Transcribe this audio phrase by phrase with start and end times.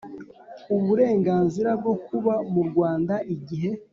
[0.75, 3.71] uburenganzira bwo kuba mu Rwanda igihe